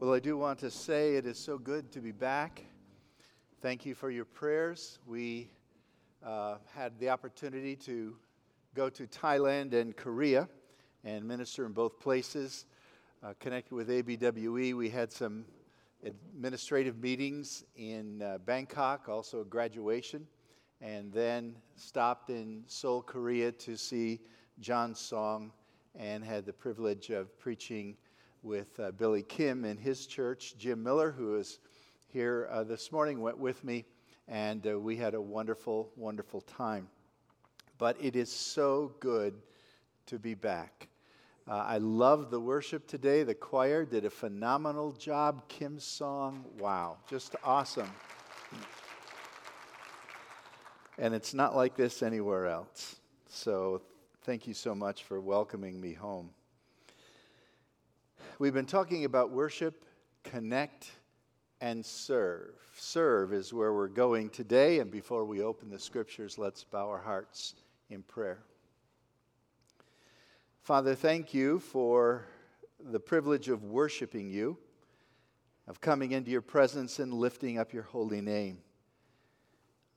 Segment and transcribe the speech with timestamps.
[0.00, 2.64] Well, I do want to say it is so good to be back.
[3.60, 4.98] Thank you for your prayers.
[5.06, 5.50] We
[6.24, 8.16] uh, had the opportunity to
[8.74, 10.48] go to Thailand and Korea
[11.04, 12.64] and minister in both places.
[13.22, 15.44] Uh, connected with ABWE, we had some
[16.02, 20.26] administrative meetings in uh, Bangkok, also a graduation,
[20.80, 24.20] and then stopped in Seoul, Korea to see
[24.60, 25.52] John Song
[25.94, 27.98] and had the privilege of preaching
[28.42, 30.54] with uh, Billy Kim in his church.
[30.58, 31.58] Jim Miller, who is
[32.08, 33.84] here uh, this morning, went with me,
[34.28, 36.88] and uh, we had a wonderful, wonderful time.
[37.78, 39.34] But it is so good
[40.06, 40.88] to be back.
[41.48, 43.22] Uh, I love the worship today.
[43.22, 45.48] The choir did a phenomenal job.
[45.48, 47.90] Kim's song, wow, just awesome.
[50.98, 52.96] And it's not like this anywhere else.
[53.28, 53.82] So
[54.24, 56.30] thank you so much for welcoming me home.
[58.40, 59.84] We've been talking about worship,
[60.24, 60.90] connect,
[61.60, 62.54] and serve.
[62.74, 67.02] Serve is where we're going today, and before we open the scriptures, let's bow our
[67.02, 67.54] hearts
[67.90, 68.38] in prayer.
[70.62, 72.24] Father, thank you for
[72.82, 74.56] the privilege of worshiping you,
[75.68, 78.56] of coming into your presence and lifting up your holy name.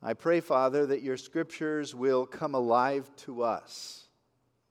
[0.02, 4.03] I pray, Father, that your scriptures will come alive to us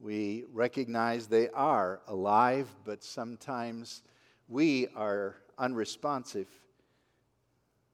[0.03, 4.03] we recognize they are alive, but sometimes
[4.49, 6.49] we are unresponsive.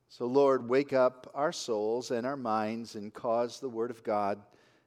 [0.08, 4.40] So, Lord, wake up our souls and our minds and cause the Word of God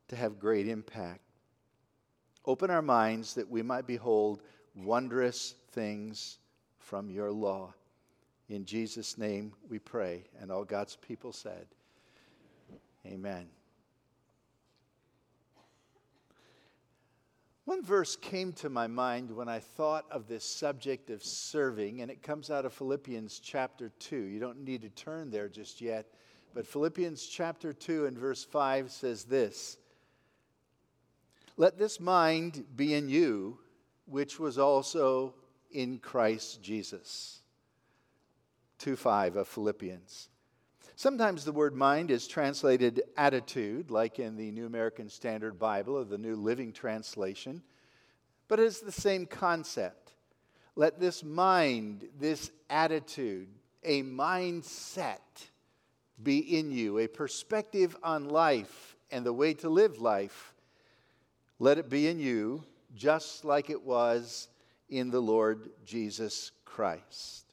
[0.08, 1.22] to have great impact.
[2.46, 4.42] Open our minds that we might behold
[4.76, 6.40] wondrous things
[6.80, 7.72] from your law.
[8.50, 10.24] In Jesus' name we pray.
[10.40, 11.68] And all God's people said,
[13.06, 13.48] Amen.
[17.66, 22.10] One verse came to my mind when I thought of this subject of serving, and
[22.10, 24.16] it comes out of Philippians chapter 2.
[24.16, 26.08] You don't need to turn there just yet,
[26.56, 29.78] but Philippians chapter 2 and verse 5 says this
[31.56, 33.60] Let this mind be in you,
[34.06, 35.36] which was also
[35.70, 37.42] in Christ Jesus.
[38.80, 40.30] 2 5 of Philippians.
[40.96, 46.04] Sometimes the word mind is translated attitude, like in the New American Standard Bible or
[46.04, 47.64] the New Living Translation,
[48.48, 50.14] but it's the same concept.
[50.76, 53.48] Let this mind, this attitude,
[53.84, 55.20] a mindset
[56.22, 60.54] be in you, a perspective on life and the way to live life.
[61.60, 62.64] Let it be in you,
[62.96, 64.50] just like it was
[64.90, 67.51] in the Lord Jesus Christ.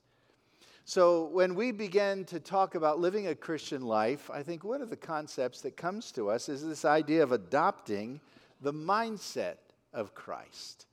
[0.88, 4.88] So, when we begin to talk about living a Christian life, I think one of
[4.88, 8.22] the concepts that comes to us is this idea of adopting
[8.62, 9.56] the mindset
[9.92, 10.86] of Christ.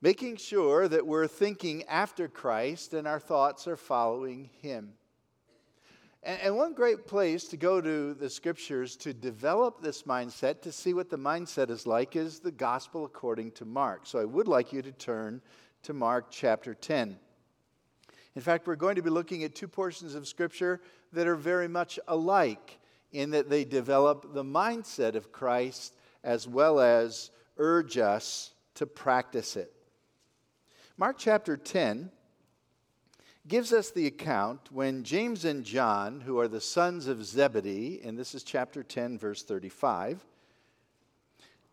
[0.00, 4.92] Making sure that we're thinking after Christ and our thoughts are following Him.
[6.22, 10.94] And, one great place to go to the scriptures to develop this mindset, to see
[10.94, 14.02] what the mindset is like, is the gospel according to Mark.
[14.06, 15.42] So, I would like you to turn
[15.82, 17.18] to Mark chapter 10.
[18.36, 20.80] In fact, we're going to be looking at two portions of Scripture
[21.12, 22.78] that are very much alike
[23.12, 29.56] in that they develop the mindset of Christ as well as urge us to practice
[29.56, 29.72] it.
[30.96, 32.10] Mark chapter 10
[33.46, 38.18] gives us the account when James and John, who are the sons of Zebedee, and
[38.18, 40.24] this is chapter 10, verse 35.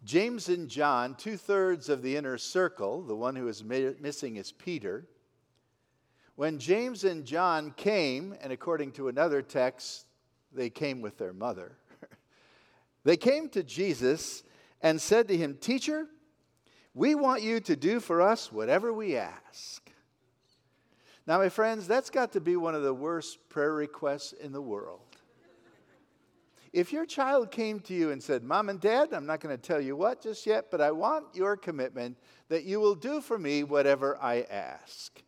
[0.04, 4.52] James and John, two thirds of the inner circle, the one who is missing is
[4.52, 5.06] Peter,
[6.36, 10.06] when James and John came, and according to another text,
[10.52, 11.78] they came with their mother,
[13.04, 14.44] they came to Jesus
[14.82, 16.08] and said to him, Teacher,
[16.94, 19.90] we want you to do for us whatever we ask.
[21.28, 24.62] Now, my friends, that's got to be one of the worst prayer requests in the
[24.62, 25.02] world.
[26.74, 29.62] If your child came to you and said, Mom and Dad, I'm not going to
[29.62, 32.18] tell you what just yet, but I want your commitment
[32.48, 35.22] that you will do for me whatever I ask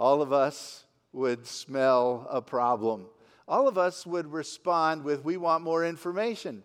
[0.00, 3.04] all of us would smell a problem.
[3.46, 6.64] All of us would respond with, We want more information.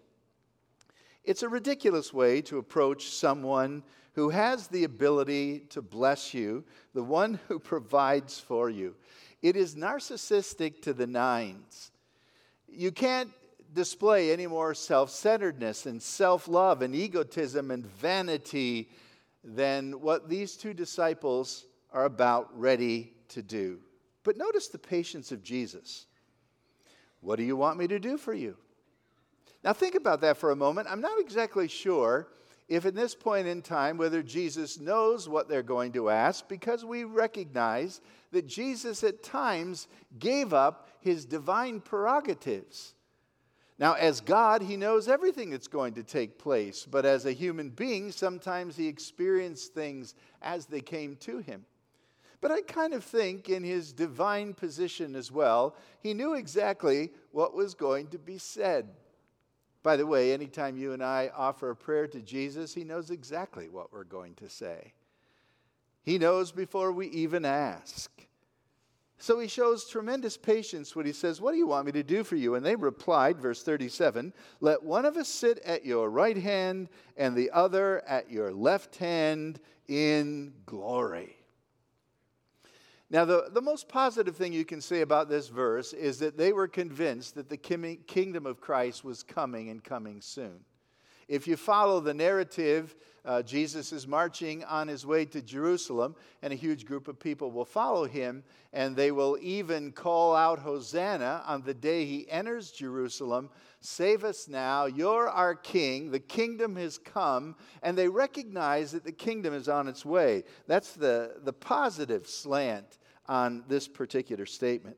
[1.25, 3.83] It's a ridiculous way to approach someone
[4.13, 8.95] who has the ability to bless you, the one who provides for you.
[9.41, 11.91] It is narcissistic to the nines.
[12.69, 13.31] You can't
[13.73, 18.91] display any more self centeredness and self love and egotism and vanity
[19.43, 23.79] than what these two disciples are about ready to do.
[24.23, 26.07] But notice the patience of Jesus.
[27.21, 28.57] What do you want me to do for you?
[29.63, 30.87] Now, think about that for a moment.
[30.89, 32.27] I'm not exactly sure
[32.67, 36.83] if at this point in time whether Jesus knows what they're going to ask because
[36.83, 38.01] we recognize
[38.31, 39.87] that Jesus at times
[40.19, 42.93] gave up his divine prerogatives.
[43.77, 47.69] Now, as God, he knows everything that's going to take place, but as a human
[47.69, 51.65] being, sometimes he experienced things as they came to him.
[52.45, 57.55] But I kind of think in his divine position as well, he knew exactly what
[57.55, 58.87] was going to be said.
[59.81, 63.67] By the way, anytime you and I offer a prayer to Jesus, he knows exactly
[63.67, 64.93] what we're going to say.
[66.03, 68.11] He knows before we even ask.
[69.17, 72.23] So he shows tremendous patience when he says, What do you want me to do
[72.23, 72.53] for you?
[72.53, 77.35] And they replied, verse 37 Let one of us sit at your right hand and
[77.35, 81.34] the other at your left hand in glory.
[83.09, 86.53] Now, the, the most positive thing you can say about this verse is that they
[86.53, 90.61] were convinced that the kingdom of Christ was coming and coming soon.
[91.27, 92.95] If you follow the narrative,
[93.25, 97.51] uh, Jesus is marching on his way to Jerusalem, and a huge group of people
[97.51, 102.71] will follow him, and they will even call out Hosanna on the day he enters
[102.71, 103.49] Jerusalem
[103.85, 109.11] Save us now, you're our king, the kingdom has come, and they recognize that the
[109.11, 110.43] kingdom is on its way.
[110.65, 114.97] That's the, the positive slant on this particular statement.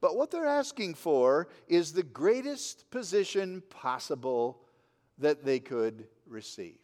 [0.00, 4.64] But what they're asking for is the greatest position possible
[5.22, 6.78] that they could receive.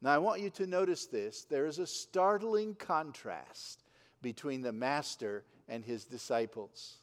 [0.00, 1.44] Now, I want you to notice this.
[1.44, 3.82] There is a startling contrast
[4.20, 6.98] between the master and his disciples.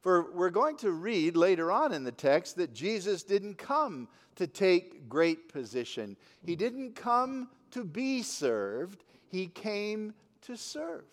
[0.00, 4.46] For we're going to read later on in the text that Jesus didn't come to
[4.46, 11.04] take great position, he didn't come to be served, he came to serve.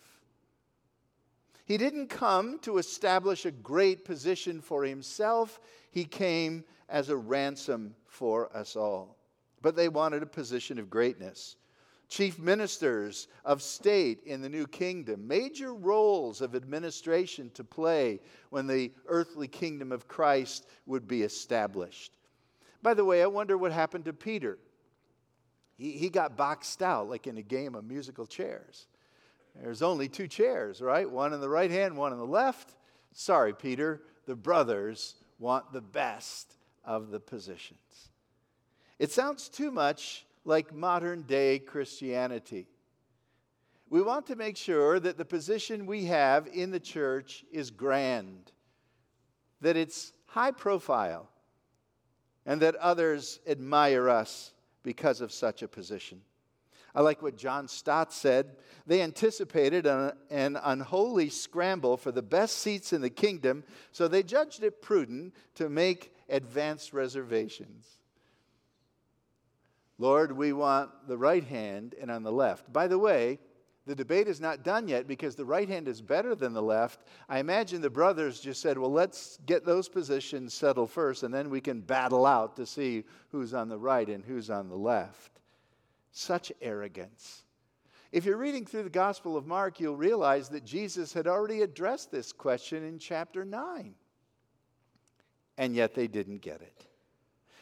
[1.66, 5.58] He didn't come to establish a great position for himself,
[5.90, 9.16] he came as a ransom for us all.
[9.62, 11.56] But they wanted a position of greatness.
[12.08, 18.68] Chief ministers of state in the new kingdom, major roles of administration to play when
[18.68, 22.16] the earthly kingdom of Christ would be established.
[22.80, 24.58] By the way, I wonder what happened to Peter.
[25.76, 28.86] He, he got boxed out like in a game of musical chairs.
[29.60, 31.10] There's only two chairs, right?
[31.10, 32.74] One in the right hand, one in the left.
[33.12, 36.55] Sorry, Peter, the brothers want the best
[36.86, 38.10] of the positions.
[38.98, 42.68] It sounds too much like modern day Christianity.
[43.90, 48.52] We want to make sure that the position we have in the church is grand,
[49.60, 51.28] that it's high profile,
[52.46, 56.22] and that others admire us because of such a position.
[56.94, 58.56] I like what John Stott said.
[58.86, 64.22] They anticipated an, an, unholy scramble for the best seats in the kingdom, so they
[64.22, 67.98] judged it prudent to make advance reservations.
[69.98, 72.72] Lord, we want the right hand and on the left.
[72.72, 73.38] By the way,
[73.86, 77.04] the debate is not done yet because the right hand is better than the left.
[77.28, 81.50] I imagine the brothers just said, well, let's get those positions settled first, and then
[81.50, 85.40] we can battle out to see who's on the right and who's on the left.
[86.10, 87.44] Such arrogance.
[88.10, 92.10] If you're reading through the Gospel of Mark, you'll realize that Jesus had already addressed
[92.10, 93.94] this question in chapter 9.
[95.58, 96.86] And yet they didn't get it.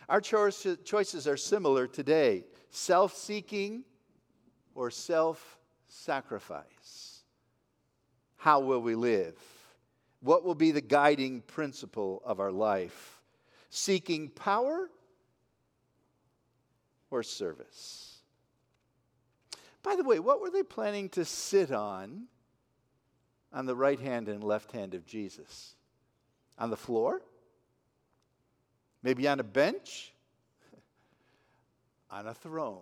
[0.08, 3.84] Our choices are similar today self seeking
[4.74, 5.58] or self
[5.88, 7.22] sacrifice.
[8.36, 9.38] How will we live?
[10.20, 13.20] What will be the guiding principle of our life?
[13.70, 14.88] Seeking power
[17.10, 18.18] or service?
[19.82, 22.24] By the way, what were they planning to sit on
[23.52, 25.76] on the right hand and left hand of Jesus?
[26.58, 27.22] On the floor?
[29.04, 30.14] Maybe on a bench,
[32.10, 32.80] on a throne.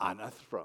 [0.00, 0.64] On a throne.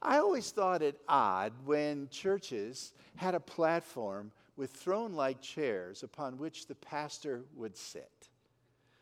[0.00, 6.38] I always thought it odd when churches had a platform with throne like chairs upon
[6.38, 8.28] which the pastor would sit.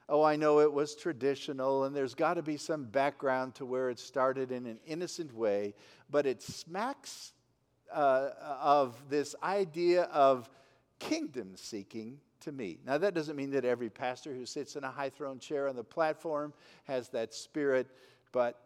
[0.09, 3.91] Oh, I know it was traditional, and there's got to be some background to where
[3.91, 5.75] it started in an innocent way,
[6.11, 7.33] but it smacks
[7.93, 10.49] uh, of this idea of
[10.99, 12.79] kingdom seeking to me.
[12.87, 15.77] Now, that doesn't mean that every pastor who sits in a high throne chair on
[15.77, 16.53] the platform
[16.85, 17.89] has that spirit,
[18.33, 18.61] but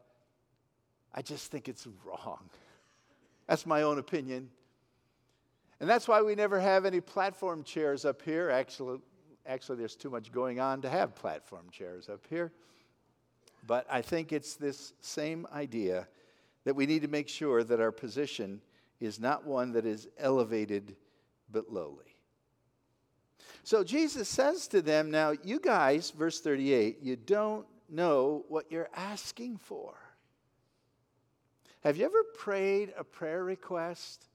[1.14, 2.50] I just think it's wrong.
[3.46, 4.48] That's my own opinion.
[5.80, 8.50] And that's why we never have any platform chairs up here.
[8.50, 9.00] Actually,
[9.46, 12.52] actually, there's too much going on to have platform chairs up here.
[13.66, 16.06] But I think it's this same idea
[16.64, 18.60] that we need to make sure that our position
[19.00, 20.96] is not one that is elevated
[21.50, 22.09] but lowly.
[23.64, 28.90] So Jesus says to them, Now, you guys, verse 38, you don't know what you're
[28.94, 29.94] asking for.
[31.82, 34.26] Have you ever prayed a prayer request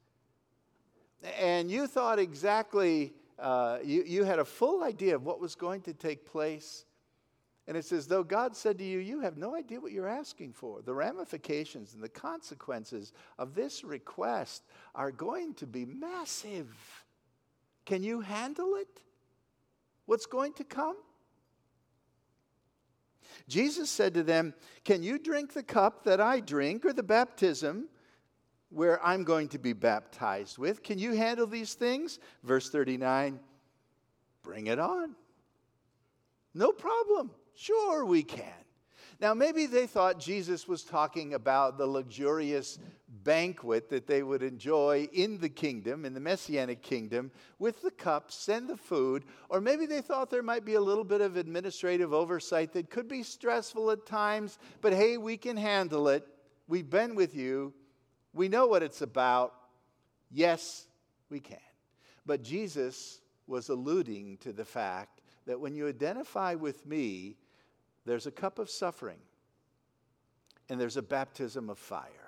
[1.39, 5.81] and you thought exactly, uh, you, you had a full idea of what was going
[5.81, 6.86] to take place?
[7.67, 10.53] And it's as though God said to you, You have no idea what you're asking
[10.53, 10.81] for.
[10.81, 16.75] The ramifications and the consequences of this request are going to be massive.
[17.86, 19.01] Can you handle it?
[20.05, 20.95] What's going to come?
[23.47, 27.89] Jesus said to them, Can you drink the cup that I drink, or the baptism
[28.69, 30.83] where I'm going to be baptized with?
[30.83, 32.19] Can you handle these things?
[32.43, 33.39] Verse 39
[34.41, 35.15] Bring it on.
[36.53, 37.31] No problem.
[37.55, 38.53] Sure, we can.
[39.19, 42.79] Now, maybe they thought Jesus was talking about the luxurious
[43.25, 48.48] banquet that they would enjoy in the kingdom, in the messianic kingdom, with the cups
[48.48, 49.25] and the food.
[49.50, 53.10] Or maybe they thought there might be a little bit of administrative oversight that could
[53.10, 56.25] be stressful at times, but hey, we can handle it.
[56.70, 57.74] We've been with you,
[58.34, 59.53] we know what it's about.
[60.32, 60.88] Yes,
[61.29, 61.58] we can.
[62.25, 67.38] But Jesus was alluding to the fact that when you identify with me,
[68.05, 69.20] there's a cup of suffering
[70.70, 72.25] and there's a baptism of fire.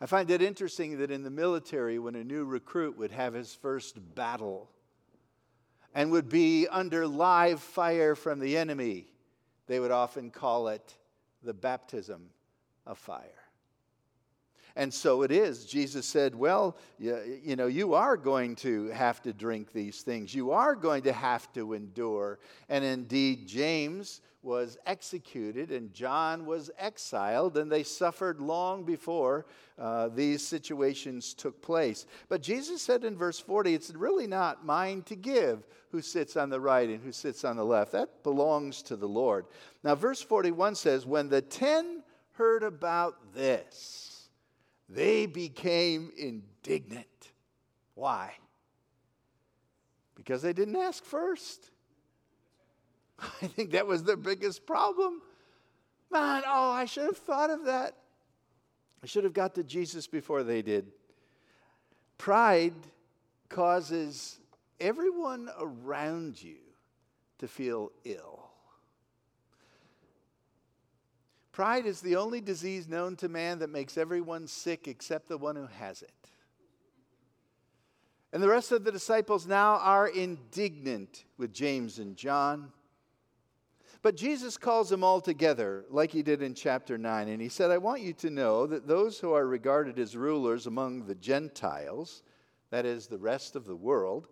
[0.00, 3.54] I find it interesting that in the military, when a new recruit would have his
[3.54, 4.70] first battle
[5.94, 9.06] and would be under live fire from the enemy,
[9.66, 10.96] they would often call it
[11.42, 12.30] the baptism
[12.86, 13.43] of fire.
[14.76, 15.64] And so it is.
[15.64, 20.34] Jesus said, Well, you, you, know, you are going to have to drink these things.
[20.34, 22.40] You are going to have to endure.
[22.68, 29.46] And indeed, James was executed and John was exiled, and they suffered long before
[29.78, 32.06] uh, these situations took place.
[32.28, 36.50] But Jesus said in verse 40, It's really not mine to give who sits on
[36.50, 37.92] the right and who sits on the left.
[37.92, 39.46] That belongs to the Lord.
[39.82, 42.02] Now, verse 41 says, When the ten
[42.32, 44.03] heard about this,
[44.88, 47.06] they became indignant.
[47.94, 48.34] Why?
[50.14, 51.70] Because they didn't ask first.
[53.18, 55.22] I think that was their biggest problem.
[56.10, 57.96] Man, oh, I should have thought of that.
[59.02, 60.92] I should have got to Jesus before they did.
[62.16, 62.74] Pride
[63.48, 64.38] causes
[64.80, 66.56] everyone around you
[67.38, 68.43] to feel ill.
[71.54, 75.54] Pride is the only disease known to man that makes everyone sick except the one
[75.54, 76.10] who has it.
[78.32, 82.72] And the rest of the disciples now are indignant with James and John.
[84.02, 87.28] But Jesus calls them all together, like he did in chapter 9.
[87.28, 90.66] And he said, I want you to know that those who are regarded as rulers
[90.66, 92.24] among the Gentiles,
[92.70, 94.26] that is, the rest of the world,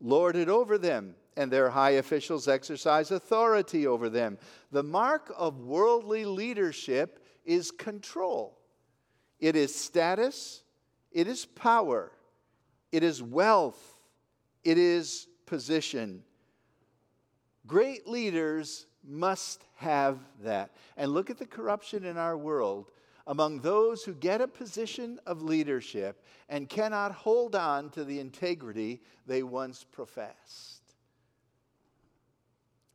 [0.00, 4.38] lord it over them and their high officials exercise authority over them.
[4.70, 8.58] The mark of worldly leadership is control,
[9.40, 10.62] it is status,
[11.10, 12.12] it is power,
[12.90, 13.98] it is wealth,
[14.64, 16.22] it is position.
[17.66, 20.70] Great leaders must have that.
[20.96, 22.90] And look at the corruption in our world
[23.26, 29.00] among those who get a position of leadership and cannot hold on to the integrity
[29.26, 30.81] they once professed.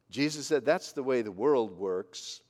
[0.09, 2.41] Jesus said that's the way the world works.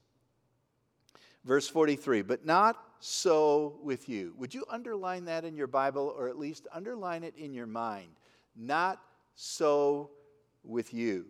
[1.43, 4.33] Verse 43 But not so with you.
[4.37, 8.09] Would you underline that in your Bible or at least underline it in your mind?
[8.55, 9.01] Not
[9.35, 10.11] so
[10.63, 11.25] with you.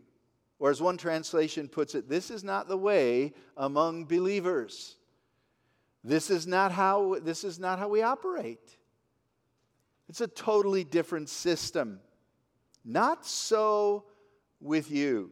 [0.59, 4.95] Or as one translation puts it, this is not the way among believers.
[6.03, 8.77] This is not how, this is not how we operate.
[10.09, 11.99] It's a totally different system.
[12.83, 14.05] Not so
[14.59, 15.31] with you.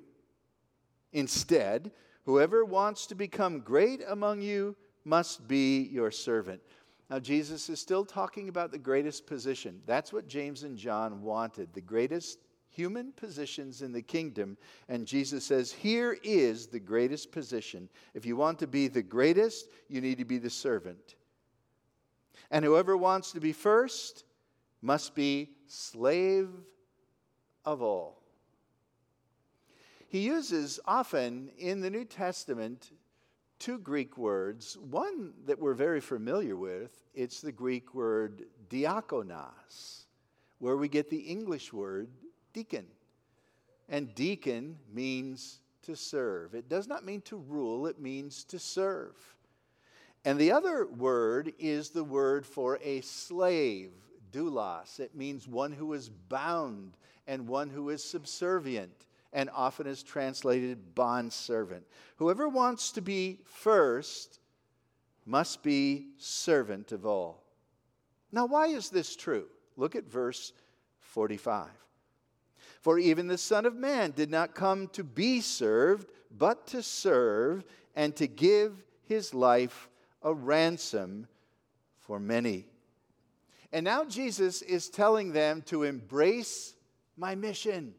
[1.16, 1.92] Instead,
[2.26, 6.62] whoever wants to become great among you must be your servant.
[7.10, 9.82] Now, Jesus is still talking about the greatest position.
[9.86, 14.58] That's what James and John wanted the greatest human positions in the kingdom.
[14.90, 17.88] And Jesus says, Here is the greatest position.
[18.14, 21.16] If you want to be the greatest, you need to be the servant.
[22.52, 24.26] And whoever wants to be first
[24.82, 26.50] must be slave
[27.64, 28.25] of all.
[30.08, 32.92] He uses often in the New Testament
[33.60, 40.06] two Greek words, one that we're very familiar with, it's the Greek word diakonos,
[40.60, 42.10] where we get the English word
[42.54, 42.86] deacon.
[43.90, 46.56] And deacon means to serve.
[46.56, 49.16] It does not mean to rule, it means to serve.
[50.24, 53.92] And the other word is the word for a slave,
[54.32, 55.00] doulos.
[55.00, 56.98] It means one who is bound
[57.28, 59.05] and one who is subservient,
[59.36, 61.86] and often is translated bondservant.
[62.16, 64.40] Whoever wants to be first
[65.26, 67.44] must be servant of all.
[68.32, 69.48] Now, why is this true?
[69.76, 70.54] Look at verse
[71.02, 71.68] 45.
[72.80, 77.66] For even the Son of Man did not come to be served, but to serve
[77.94, 79.90] and to give his life
[80.22, 81.28] a ransom
[82.00, 82.68] for many.
[83.74, 86.74] And now Jesus is telling them to embrace
[87.18, 87.96] my mission.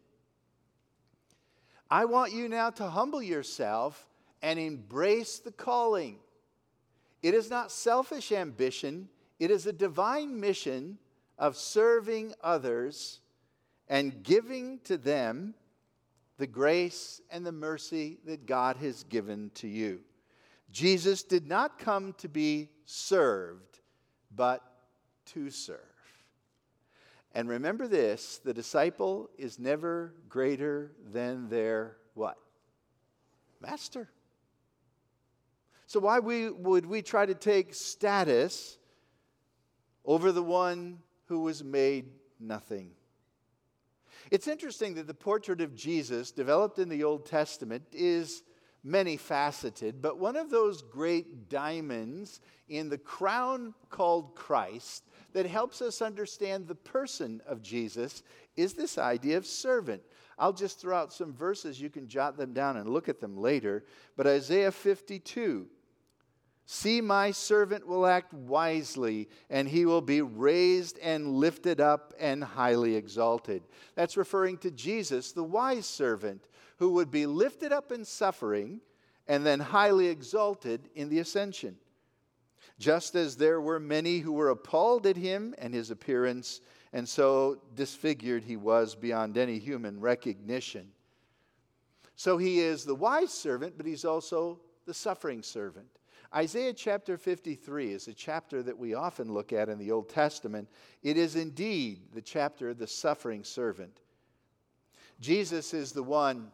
[1.90, 4.06] I want you now to humble yourself
[4.42, 6.18] and embrace the calling.
[7.22, 10.98] It is not selfish ambition, it is a divine mission
[11.38, 13.20] of serving others
[13.88, 15.54] and giving to them
[16.38, 20.00] the grace and the mercy that God has given to you.
[20.70, 23.80] Jesus did not come to be served,
[24.34, 24.62] but
[25.26, 25.78] to serve.
[27.36, 32.38] And remember this the disciple is never greater than their what?
[33.60, 34.08] Master.
[35.86, 38.78] So, why we, would we try to take status
[40.02, 42.06] over the one who was made
[42.40, 42.92] nothing?
[44.30, 48.44] It's interesting that the portrait of Jesus developed in the Old Testament is
[48.86, 55.82] many faceted, but one of those great diamonds in the crown called Christ that helps
[55.82, 58.22] us understand the person of Jesus
[58.56, 60.02] is this idea of servant.
[60.38, 61.80] I'll just throw out some verses.
[61.80, 63.84] You can jot them down and look at them later.
[64.16, 65.66] But Isaiah 52
[66.68, 72.42] See, my servant will act wisely, and he will be raised and lifted up and
[72.42, 73.62] highly exalted.
[73.94, 78.80] That's referring to Jesus, the wise servant, who would be lifted up in suffering
[79.26, 81.76] and then highly exalted in the ascension.
[82.78, 86.60] Just as there were many who were appalled at him and his appearance,
[86.92, 90.88] and so disfigured he was beyond any human recognition.
[92.16, 95.86] So he is the wise servant, but he's also the suffering servant.
[96.34, 100.68] Isaiah chapter 53 is a chapter that we often look at in the Old Testament.
[101.02, 104.00] It is indeed the chapter of the suffering servant.
[105.20, 106.50] Jesus is the one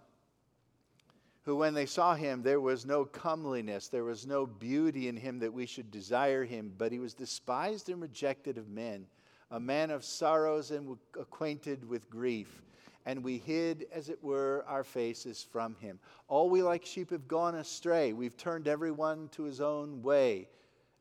[1.44, 5.38] who, when they saw him, there was no comeliness, there was no beauty in him
[5.40, 9.06] that we should desire him, but he was despised and rejected of men,
[9.50, 12.62] a man of sorrows and acquainted with grief
[13.04, 15.98] and we hid, as it were, our faces from him.
[16.28, 18.12] All we like sheep have gone astray.
[18.12, 20.48] We've turned everyone to his own way.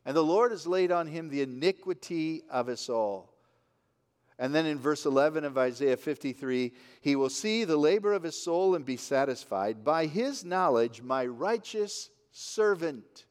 [0.05, 3.30] And the Lord has laid on him the iniquity of us all.
[4.41, 8.43] And then in verse 11 of Isaiah 53, he will see the labor of his
[8.43, 9.83] soul and be satisfied.
[9.83, 13.25] By his knowledge, my righteous servant.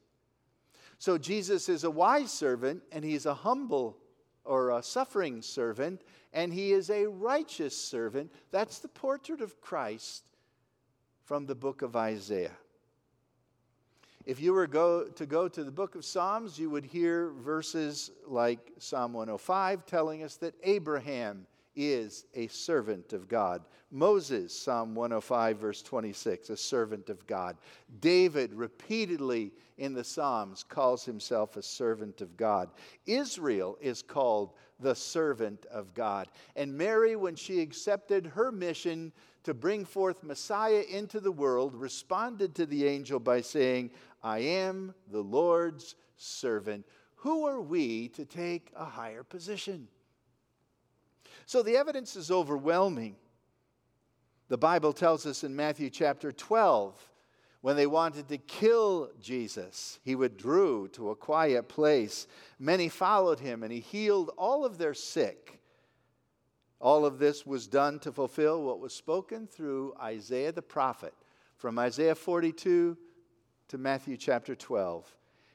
[0.99, 3.97] So Jesus is a wise servant and he's a humble
[4.45, 8.31] or a suffering servant and he is a righteous servant.
[8.51, 10.23] That's the portrait of Christ
[11.25, 12.55] from the book of Isaiah.
[14.25, 18.11] If you were go, to go to the book of Psalms, you would hear verses
[18.27, 23.63] like Psalm 105 telling us that Abraham is a servant of God.
[23.89, 27.57] Moses, Psalm 105, verse 26, a servant of God.
[27.99, 32.69] David, repeatedly in the Psalms, calls himself a servant of God.
[33.05, 36.27] Israel is called the servant of God.
[36.55, 39.11] And Mary, when she accepted her mission
[39.43, 43.91] to bring forth Messiah into the world, responded to the angel by saying,
[44.23, 46.85] I am the Lord's servant.
[47.17, 49.87] Who are we to take a higher position?
[51.45, 53.15] So the evidence is overwhelming.
[54.47, 57.09] The Bible tells us in Matthew chapter 12
[57.61, 62.27] when they wanted to kill Jesus, he withdrew to a quiet place.
[62.57, 65.59] Many followed him, and he healed all of their sick.
[66.79, 71.13] All of this was done to fulfill what was spoken through Isaiah the prophet,
[71.55, 72.97] from Isaiah 42
[73.71, 75.09] to Matthew chapter 12.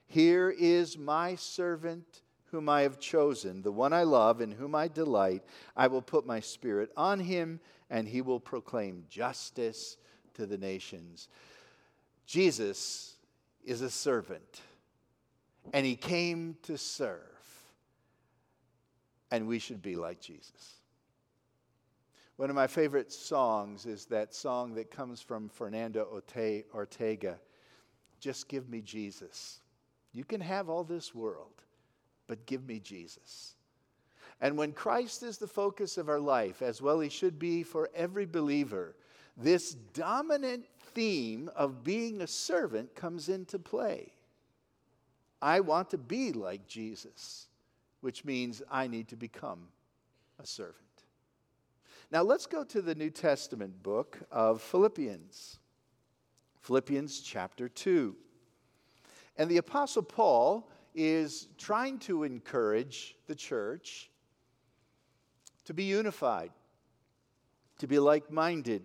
[0.06, 4.88] Here is my servant whom I have chosen, the one I love, in whom I
[4.88, 5.42] delight.
[5.76, 9.98] I will put my spirit on him, and he will proclaim justice
[10.32, 11.28] to the nations.
[12.24, 13.16] Jesus
[13.62, 14.62] is a servant,
[15.74, 17.20] and he came to serve.
[19.30, 20.76] And we should be like Jesus.
[22.36, 26.08] One of my favorite songs is that song that comes from Fernando
[26.74, 27.38] Ortega
[28.20, 29.60] Just give me Jesus.
[30.12, 31.62] You can have all this world,
[32.26, 33.54] but give me Jesus.
[34.40, 37.90] And when Christ is the focus of our life, as well he should be for
[37.94, 38.94] every believer,
[39.36, 44.12] this dominant theme of being a servant comes into play.
[45.40, 47.48] I want to be like Jesus,
[48.00, 49.68] which means I need to become
[50.42, 50.74] a servant.
[52.10, 55.58] Now let's go to the New Testament book of Philippians.
[56.66, 58.16] Philippians chapter 2.
[59.36, 64.10] And the Apostle Paul is trying to encourage the church
[65.64, 66.50] to be unified,
[67.78, 68.82] to be like minded.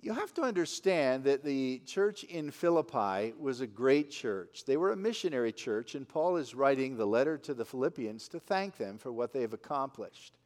[0.00, 4.62] You have to understand that the church in Philippi was a great church.
[4.64, 8.38] They were a missionary church, and Paul is writing the letter to the Philippians to
[8.38, 10.38] thank them for what they have accomplished.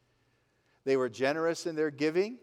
[0.84, 2.38] They were generous in their giving,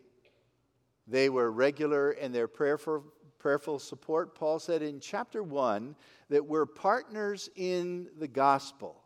[1.07, 3.05] they were regular in their prayerful,
[3.39, 4.35] prayerful support.
[4.35, 5.95] Paul said in chapter 1
[6.29, 9.03] that we're partners in the gospel.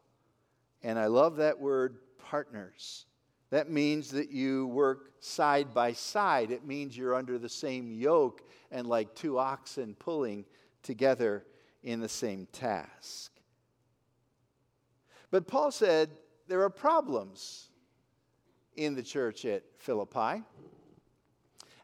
[0.83, 3.05] And I love that word, partners.
[3.51, 6.51] That means that you work side by side.
[6.51, 8.41] It means you're under the same yoke
[8.71, 10.45] and like two oxen pulling
[10.81, 11.45] together
[11.83, 13.31] in the same task.
[15.29, 16.09] But Paul said
[16.47, 17.69] there are problems
[18.75, 20.43] in the church at Philippi.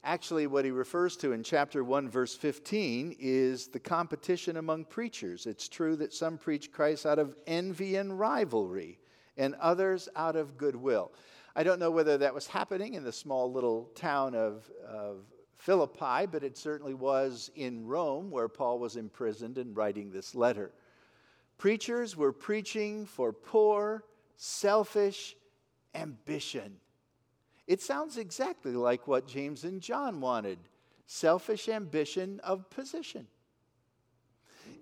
[0.07, 5.45] Actually, what he refers to in chapter 1, verse 15, is the competition among preachers.
[5.45, 8.99] It's true that some preach Christ out of envy and rivalry,
[9.35, 11.11] and others out of goodwill.
[11.57, 15.25] I don't know whether that was happening in the small little town of, of
[15.57, 20.71] Philippi, but it certainly was in Rome where Paul was imprisoned and writing this letter.
[21.57, 24.05] Preachers were preaching for poor,
[24.37, 25.35] selfish
[25.93, 26.77] ambition.
[27.67, 30.57] It sounds exactly like what James and John wanted
[31.05, 33.27] selfish ambition of position.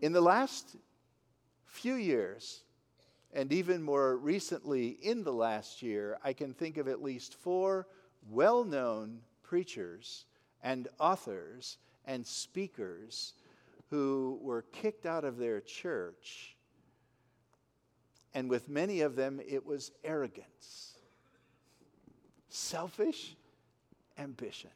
[0.02, 0.76] In the last
[1.66, 2.62] few years,
[3.34, 7.88] and even more recently in the last year, I can think of at least four
[8.30, 10.26] well known preachers
[10.64, 13.34] and authors and speakers
[13.90, 16.56] who were kicked out of their church.
[18.34, 20.95] And with many of them, it was arrogance
[22.56, 23.36] selfish
[24.18, 24.70] ambition.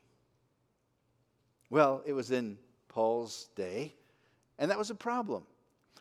[1.70, 3.94] Well, it was in Paul's day,
[4.58, 5.44] and that was a problem.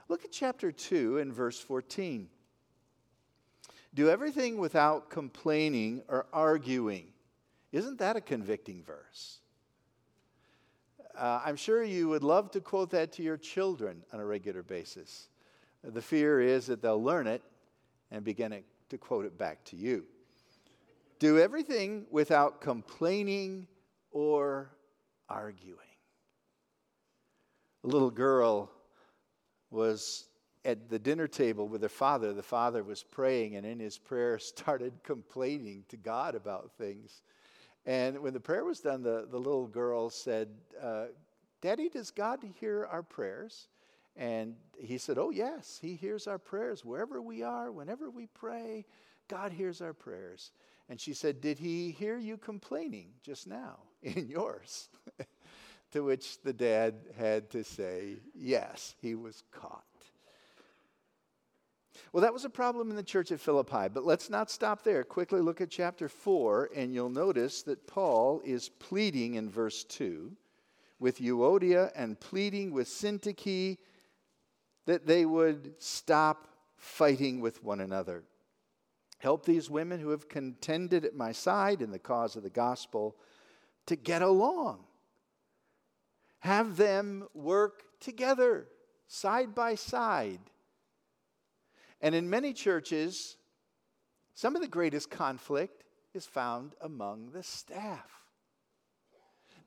[0.09, 2.29] Look at chapter 2 and verse 14.
[3.95, 7.09] Do everything without complaining or arguing.
[7.73, 9.38] Isn't that a convicting verse?
[11.17, 14.62] Uh, I'm sure you would love to quote that to your children on a regular
[14.62, 15.29] basis.
[15.83, 17.43] The fear is that they'll learn it
[18.11, 20.05] and begin to quote it back to you.
[21.19, 23.67] Do everything without complaining
[24.11, 24.71] or
[25.29, 25.79] arguing.
[27.85, 28.71] A little girl
[29.71, 30.27] was
[30.65, 32.33] at the dinner table with her father.
[32.33, 37.23] The father was praying, and in his prayer, started complaining to God about things.
[37.87, 40.49] And when the prayer was done, the, the little girl said,
[40.83, 41.07] uh,
[41.61, 43.69] Daddy, does God hear our prayers?
[44.17, 48.85] And he said, Oh, yes, he hears our prayers wherever we are, whenever we pray.
[49.29, 50.53] God hears our prayers.
[50.88, 54.88] And she said, Did he hear you complaining just now in yours?
[55.92, 59.85] to which the dad had to say, Yes, he was caught.
[62.12, 65.05] Well, that was a problem in the church at Philippi, but let's not stop there.
[65.05, 70.33] Quickly look at chapter 4, and you'll notice that Paul is pleading in verse 2
[71.01, 73.77] with Euodia and pleading with Syntyche
[74.87, 78.24] that they would stop fighting with one another.
[79.19, 83.17] Help these women who have contended at my side in the cause of the gospel
[83.87, 84.85] to get along.
[86.41, 88.69] Have them work together,
[89.09, 90.41] side by side.
[92.01, 93.37] And in many churches,
[94.35, 95.83] some of the greatest conflict
[96.15, 98.18] is found among the staff.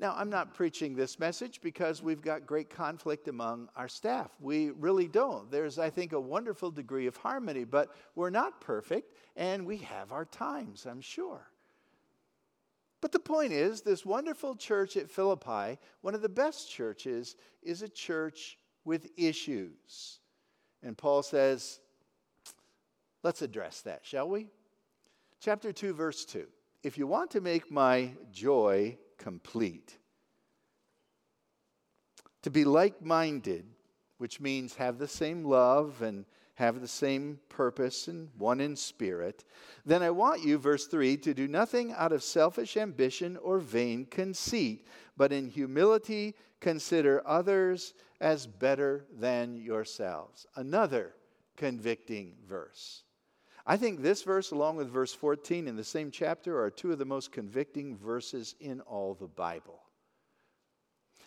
[0.02, 4.32] Now, I'm not preaching this message because we've got great conflict among our staff.
[4.42, 5.52] We really don't.
[5.52, 10.12] There's, I think, a wonderful degree of harmony, but we're not perfect, and we have
[10.12, 11.48] our times, I'm sure.
[13.00, 17.84] But the point is, this wonderful church at Philippi, one of the best churches, is
[17.84, 20.18] a church with issues.
[20.82, 21.80] And Paul says,
[23.22, 24.48] let's address that, shall we?
[25.40, 26.48] Chapter 2, verse 2.
[26.82, 29.98] If you want to make my joy complete.
[32.44, 33.66] To be like minded,
[34.18, 39.46] which means have the same love and have the same purpose and one in spirit,
[39.86, 44.06] then I want you, verse 3, to do nothing out of selfish ambition or vain
[44.06, 50.46] conceit, but in humility consider others as better than yourselves.
[50.56, 51.14] Another
[51.58, 53.04] convicting verse.
[53.66, 57.00] I think this verse, along with verse 14 in the same chapter, are two of
[57.00, 59.82] the most convicting verses in all the Bible.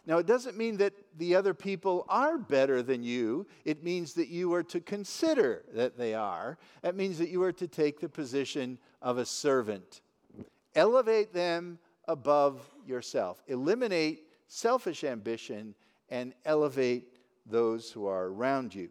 [0.07, 3.47] Now, it doesn't mean that the other people are better than you.
[3.65, 6.59] It means that you are to consider that they are.
[6.83, 10.03] That means that you are to take the position of a servant.
[10.75, 13.43] Elevate them above yourself.
[13.47, 15.75] Eliminate selfish ambition
[16.11, 17.17] and elevate
[17.47, 18.91] those who are around you.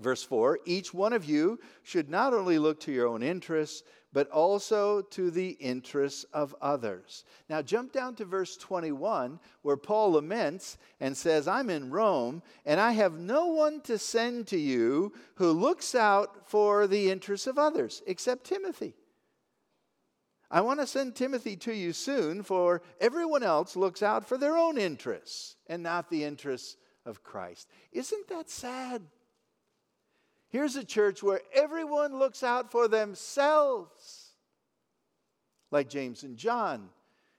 [0.00, 3.82] Verse 4 Each one of you should not only look to your own interests,
[4.12, 7.24] but also to the interests of others.
[7.48, 12.80] Now, jump down to verse 21, where Paul laments and says, I'm in Rome, and
[12.80, 17.58] I have no one to send to you who looks out for the interests of
[17.58, 18.94] others, except Timothy.
[20.50, 24.56] I want to send Timothy to you soon, for everyone else looks out for their
[24.56, 27.68] own interests and not the interests of Christ.
[27.92, 29.02] Isn't that sad?
[30.50, 34.30] Here's a church where everyone looks out for themselves,
[35.70, 36.88] like James and John,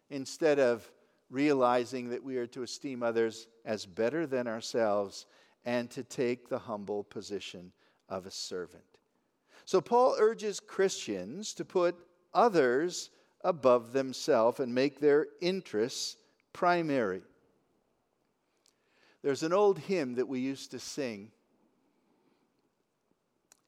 [0.09, 0.89] instead of
[1.29, 5.25] realizing that we are to esteem others as better than ourselves
[5.65, 7.73] and to take the humble position
[8.07, 8.83] of a servant.
[9.65, 11.95] So, Paul urges Christians to put
[12.33, 13.09] others
[13.43, 16.15] above themselves and make their interests
[16.53, 17.23] primary.
[19.21, 21.31] There's an old hymn that we used to sing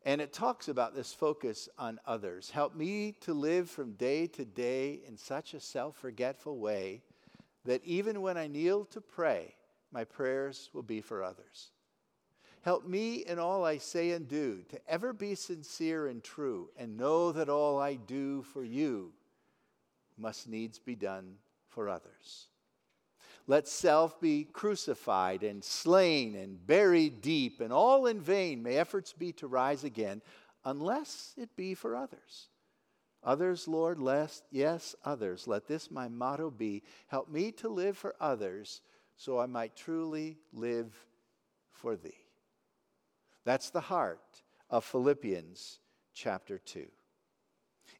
[0.05, 2.49] and it talks about this focus on others.
[2.49, 7.01] Help me to live from day to day in such a self forgetful way
[7.65, 9.55] that even when I kneel to pray,
[9.91, 11.71] my prayers will be for others.
[12.61, 16.97] Help me in all I say and do to ever be sincere and true, and
[16.97, 19.11] know that all I do for you
[20.17, 21.35] must needs be done
[21.67, 22.47] for others.
[23.45, 29.11] Let self be crucified and slain and buried deep, and all in vain may efforts
[29.11, 30.21] be to rise again,
[30.63, 32.47] unless it be for others.
[33.23, 35.47] Others, Lord, lest, yes, others.
[35.47, 38.81] Let this my motto be help me to live for others
[39.15, 40.93] so I might truly live
[41.71, 42.25] for thee.
[43.45, 45.79] That's the heart of Philippians
[46.13, 46.85] chapter 2.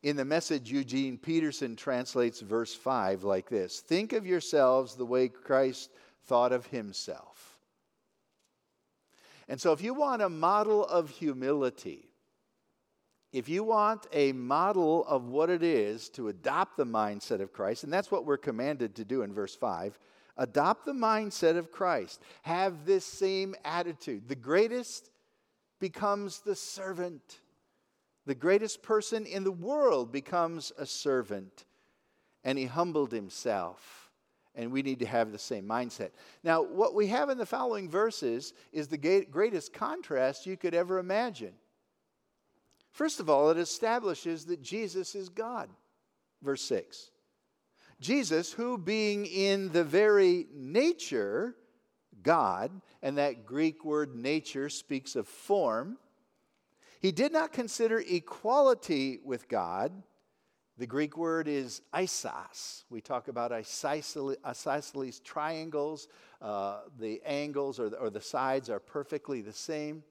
[0.04, 5.30] In the message, Eugene Peterson translates verse 5 like this Think of yourselves the way
[5.30, 5.90] Christ
[6.26, 7.58] thought of himself.
[9.48, 12.10] And so, if you want a model of humility,
[13.32, 17.86] if you want a model of what it is to adopt the mindset of Christ,
[17.86, 19.98] and that's what we're commanded to do in verse 5,
[20.38, 22.22] adopt the mindset of Christ.
[22.42, 24.28] Have this same attitude.
[24.28, 25.10] The greatest
[25.80, 27.40] becomes the servant.
[28.26, 31.66] The greatest person in the world becomes a servant,
[32.44, 34.12] and he humbled himself.
[34.56, 36.12] And we need to have the same mindset.
[36.44, 41.00] Now, what we have in the following verses is the greatest contrast you could ever
[41.00, 41.54] imagine.
[42.92, 45.70] First of all, it establishes that Jesus is God.
[46.44, 47.10] Verse 6.
[48.00, 51.56] Jesus, who being in the very nature
[52.22, 52.70] God,
[53.02, 55.98] and that Greek word nature speaks of form,
[57.04, 59.92] he did not consider equality with God.
[60.78, 62.86] The Greek word is isos.
[62.90, 66.08] We talk about isosceles triangles.
[66.42, 70.02] Uh, the angles or the, or the sides are perfectly the same.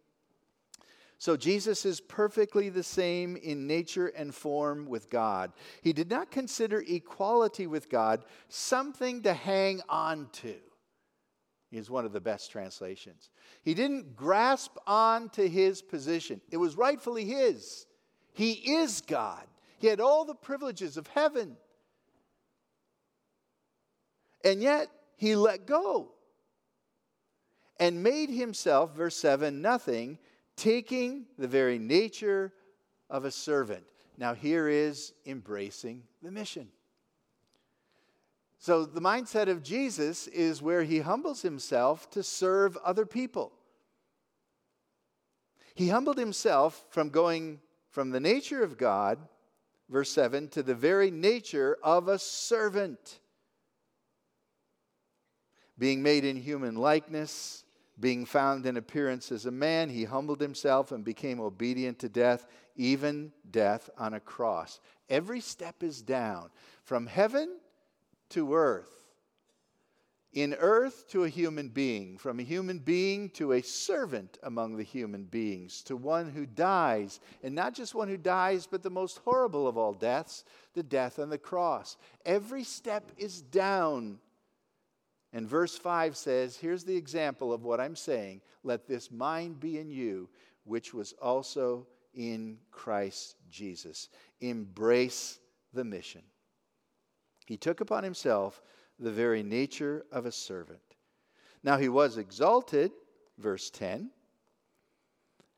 [1.17, 5.55] So Jesus is perfectly the same in nature and form with God.
[5.81, 10.57] He did not consider equality with God something to hang on to
[11.79, 13.31] is one of the best translations.
[13.63, 17.87] He didn't grasp on to his position, it was rightfully his.
[18.35, 19.47] He is God,
[19.79, 21.57] he had all the privileges of heaven.
[24.45, 26.11] And yet, he let go
[27.79, 30.19] and made himself, verse 7, nothing,
[30.57, 32.53] taking the very nature
[33.09, 33.85] of a servant.
[34.19, 36.69] Now, here is embracing the mission.
[38.63, 43.51] So, the mindset of Jesus is where he humbles himself to serve other people.
[45.75, 47.59] He humbled himself from going
[47.91, 49.19] from the nature of God,
[49.89, 53.19] verse 7, to the very nature of a servant.
[55.77, 57.65] Being made in human likeness,
[57.99, 62.47] being found in appearance as a man, he humbled himself and became obedient to death,
[62.77, 64.79] even death on a cross.
[65.09, 66.51] Every step is down.
[66.85, 67.57] From heaven
[68.33, 68.91] to earth.
[70.33, 74.83] In earth to a human being, from a human being to a servant among the
[74.83, 79.19] human beings, to one who dies, and not just one who dies, but the most
[79.19, 81.99] horrible of all deaths, the death on the cross.
[82.25, 84.19] Every step is down.
[85.35, 88.41] And verse 5 says, Here's the example of what I'm saying.
[88.65, 90.31] Let this mind be in you,
[90.65, 94.09] which was also in Christ Jesus.
[94.41, 95.39] Embrace
[95.75, 96.23] the mission.
[97.47, 98.63] He took upon himself
[98.99, 100.81] the very nature of a servant.
[101.63, 102.93] Now he was exalted,
[103.39, 104.11] verse 10,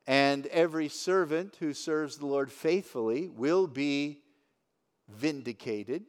[0.07, 4.21] and every servant who serves the Lord faithfully will be
[5.09, 6.05] vindicated,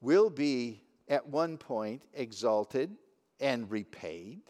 [0.00, 2.94] will be at one point exalted
[3.40, 4.40] and repaid.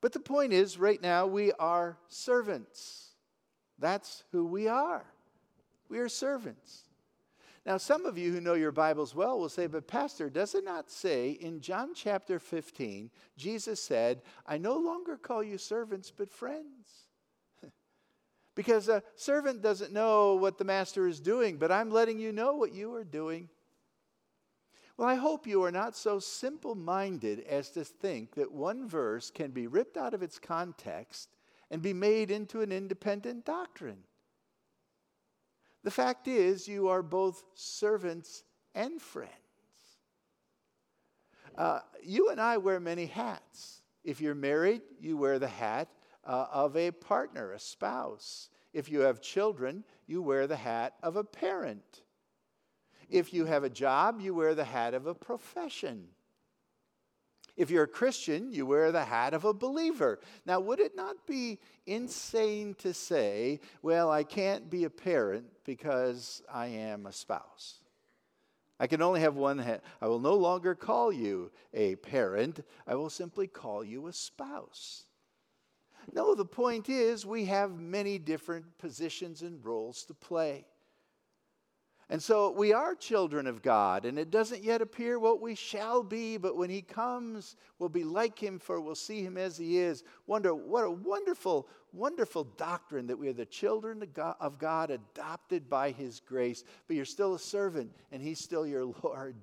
[0.00, 3.14] But the point is, right now, we are servants.
[3.78, 5.04] That's who we are.
[5.88, 6.85] We are servants.
[7.66, 10.64] Now, some of you who know your Bibles well will say, but Pastor, does it
[10.64, 16.30] not say in John chapter 15, Jesus said, I no longer call you servants, but
[16.30, 17.08] friends?
[18.54, 22.54] because a servant doesn't know what the master is doing, but I'm letting you know
[22.54, 23.48] what you are doing.
[24.96, 29.28] Well, I hope you are not so simple minded as to think that one verse
[29.28, 31.30] can be ripped out of its context
[31.72, 34.04] and be made into an independent doctrine.
[35.84, 38.42] The fact is, you are both servants
[38.74, 39.30] and friends.
[41.56, 43.82] Uh, you and I wear many hats.
[44.04, 45.88] If you're married, you wear the hat
[46.24, 48.50] uh, of a partner, a spouse.
[48.72, 52.02] If you have children, you wear the hat of a parent.
[53.08, 56.08] If you have a job, you wear the hat of a profession.
[57.56, 60.20] If you're a Christian, you wear the hat of a believer.
[60.44, 66.42] Now, would it not be insane to say, well, I can't be a parent because
[66.52, 67.76] I am a spouse?
[68.78, 69.82] I can only have one hat.
[70.02, 75.04] I will no longer call you a parent, I will simply call you a spouse.
[76.12, 80.66] No, the point is, we have many different positions and roles to play.
[82.08, 86.04] And so we are children of God, and it doesn't yet appear what we shall
[86.04, 89.78] be, but when He comes, we'll be like Him, for we'll see Him as He
[89.78, 90.04] is.
[90.28, 94.08] Wonder what a wonderful, wonderful doctrine that we are the children
[94.40, 98.84] of God, adopted by His grace, but you're still a servant, and He's still your
[99.02, 99.34] Lord.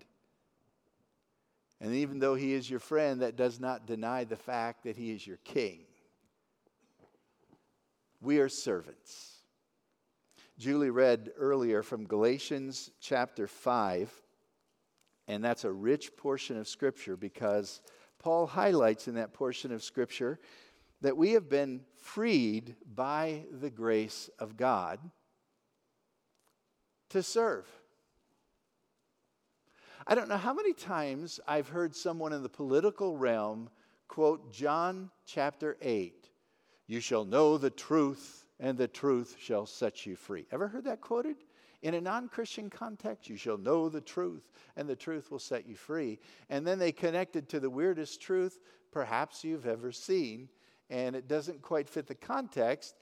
[1.81, 5.11] And even though He is your friend, that does not deny the fact that He
[5.11, 5.81] is your King.
[8.21, 9.32] We are servants.
[10.63, 14.09] Julie read earlier from Galatians chapter 5,
[15.27, 17.81] and that's a rich portion of Scripture because
[18.17, 20.39] Paul highlights in that portion of Scripture
[21.01, 25.01] that we have been freed by the grace of God
[27.09, 27.67] to serve.
[30.07, 33.69] I don't know how many times I've heard someone in the political realm
[34.07, 36.29] quote John chapter 8
[36.87, 40.47] You shall know the truth, and the truth shall set you free.
[40.49, 41.35] Ever heard that quoted?
[41.81, 45.67] In a non Christian context, you shall know the truth, and the truth will set
[45.67, 46.17] you free.
[46.49, 50.47] And then they connected to the weirdest truth perhaps you've ever seen,
[50.89, 52.95] and it doesn't quite fit the context.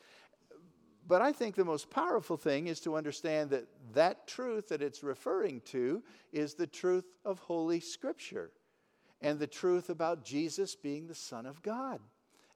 [1.08, 5.04] But I think the most powerful thing is to understand that that truth that it's
[5.04, 6.02] referring to
[6.34, 8.50] is the truth of Holy Scripture
[9.22, 12.00] and the truth about Jesus being the Son of God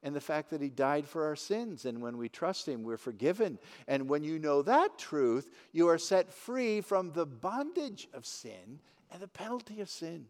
[0.06, 1.86] and the fact that he died for our sins.
[1.86, 3.58] And when we trust him, we're forgiven.
[3.88, 8.80] And when you know that truth, you are set free from the bondage of sin
[9.12, 10.28] and the penalty of sin.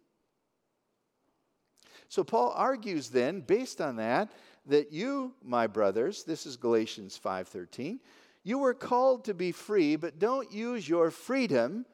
[2.07, 4.31] So Paul argues then based on that
[4.67, 7.99] that you my brothers this is Galatians 5:13
[8.43, 11.85] you were called to be free but don't use your freedom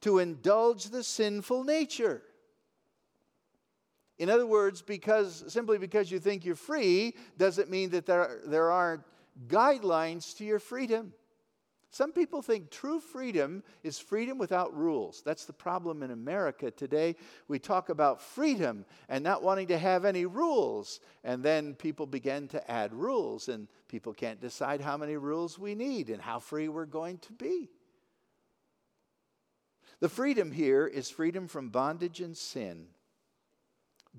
[0.00, 2.22] to indulge the sinful nature
[4.22, 8.70] in other words, because simply because you think you're free doesn't mean that there, there
[8.70, 9.02] aren't
[9.48, 11.12] guidelines to your freedom.
[11.90, 15.22] Some people think true freedom is freedom without rules.
[15.26, 17.16] That's the problem in America today.
[17.48, 21.00] We talk about freedom and not wanting to have any rules.
[21.24, 25.74] And then people begin to add rules, and people can't decide how many rules we
[25.74, 27.70] need and how free we're going to be.
[29.98, 32.86] The freedom here is freedom from bondage and sin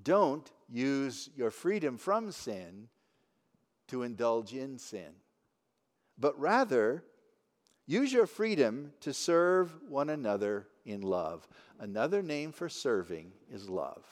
[0.02, 2.88] don't use your freedom from sin
[3.88, 5.12] to indulge in sin,
[6.18, 7.04] but rather
[7.86, 11.46] use your freedom to serve one another in love.
[11.78, 14.04] Another name for serving is love.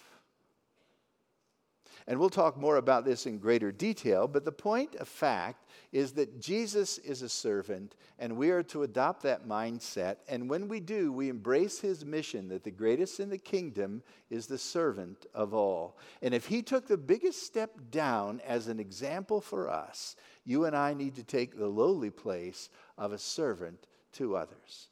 [2.07, 6.13] And we'll talk more about this in greater detail, but the point of fact is
[6.13, 10.17] that Jesus is a servant, and we are to adopt that mindset.
[10.29, 14.47] And when we do, we embrace his mission that the greatest in the kingdom is
[14.47, 15.97] the servant of all.
[16.23, 20.75] And if he took the biggest step down as an example for us, you and
[20.75, 24.89] I need to take the lowly place of a servant to others.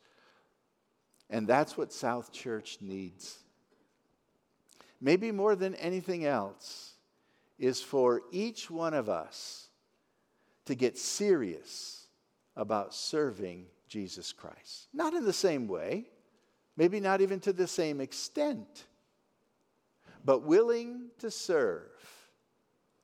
[1.28, 3.38] And that's what South Church needs.
[5.00, 6.89] Maybe more than anything else
[7.60, 9.68] is for each one of us
[10.64, 12.06] to get serious
[12.56, 14.88] about serving Jesus Christ.
[14.94, 16.06] Not in the same way,
[16.76, 18.86] maybe not even to the same extent,
[20.24, 21.90] but willing to serve.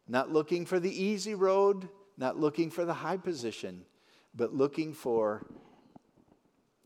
[0.08, 3.84] Not looking for the easy road, not looking for the high position,
[4.34, 5.44] but looking for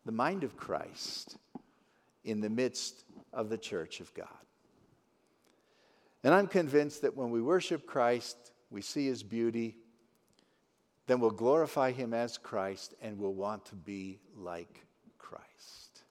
[0.05, 1.37] the mind of Christ
[2.25, 4.27] in the midst of the church of God.
[6.23, 8.37] And I'm convinced that when we worship Christ,
[8.71, 9.77] we see his beauty,
[11.07, 14.87] then we'll glorify him as Christ and we'll want to be like
[15.19, 16.03] Christ.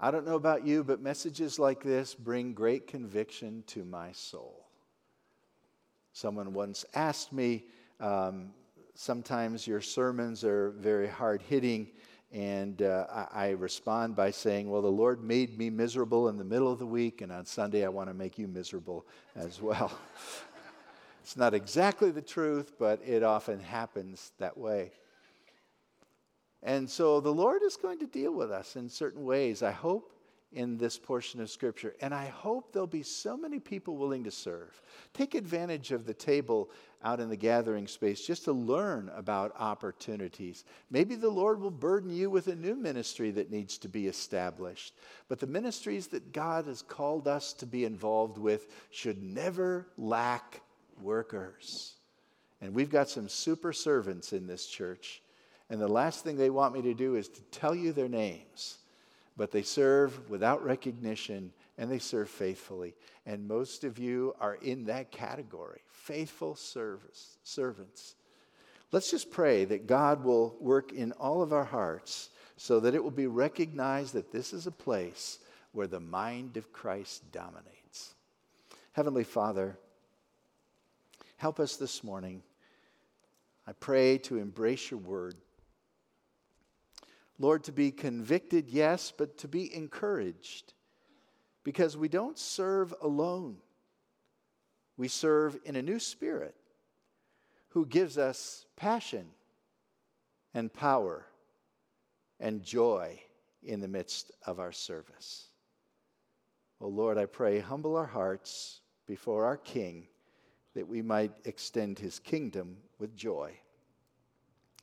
[0.00, 4.66] I don't know about you, but messages like this bring great conviction to my soul.
[6.12, 7.66] Someone once asked me,
[8.00, 8.50] um,
[8.94, 11.90] sometimes your sermons are very hard hitting.
[12.32, 16.44] And uh, I, I, respond by saying, Well, the Lord made me miserable in the
[16.44, 19.06] middle of the week, and on Sunday I want to make you miserable
[19.36, 19.92] as well.
[21.22, 24.92] it's not exactly the truth, but it often happens that way.
[26.64, 29.62] And so the Lord is going to deal with us in certain ways.
[29.62, 30.13] I hope
[30.54, 31.94] in this portion of Scripture.
[32.00, 34.80] And I hope there'll be so many people willing to serve.
[35.12, 36.70] Take advantage of the table
[37.02, 40.64] out in the gathering space just to learn about opportunities.
[40.90, 44.94] Maybe the Lord will burden you with a new ministry that needs to be established.
[45.28, 50.62] But the ministries that God has called us to be involved with should never lack
[51.02, 51.94] workers.
[52.60, 55.20] And we've got some super servants in this church.
[55.68, 58.78] And the last thing they want me to do is to tell you their names
[59.36, 62.94] but they serve without recognition and they serve faithfully.
[63.26, 68.14] And most of you are in that category faithful service, servants.
[68.92, 73.02] Let's just pray that God will work in all of our hearts so that it
[73.02, 75.38] will be recognized that this is a place
[75.72, 78.14] where the mind of Christ dominates.
[78.92, 79.76] Heavenly Father,
[81.38, 82.42] help us this morning.
[83.66, 85.34] I pray to embrace your word.
[87.38, 90.72] Lord, to be convicted, yes, but to be encouraged
[91.64, 93.56] because we don't serve alone.
[94.96, 96.54] We serve in a new spirit
[97.70, 99.26] who gives us passion
[100.52, 101.26] and power
[102.38, 103.18] and joy
[103.64, 105.48] in the midst of our service.
[106.80, 110.06] Oh Lord, I pray, humble our hearts before our King
[110.74, 113.52] that we might extend his kingdom with joy.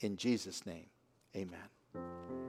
[0.01, 0.87] In Jesus' name,
[1.35, 2.40] amen.